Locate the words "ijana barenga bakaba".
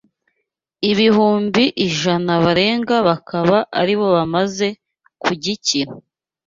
1.87-3.57